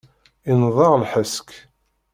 Inneḍ-aɣ 0.49 0.93
lḥesk. 1.01 1.49